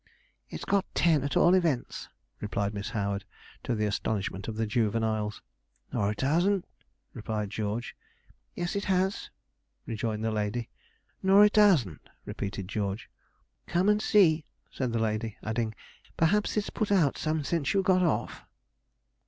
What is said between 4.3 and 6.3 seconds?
of the juveniles. 'Nor, it